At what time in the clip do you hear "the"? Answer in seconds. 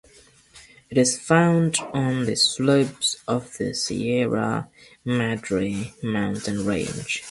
2.25-2.35, 3.59-3.75